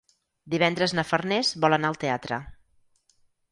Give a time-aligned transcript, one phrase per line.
[0.53, 2.43] Divendres na Farners vol anar al teatre.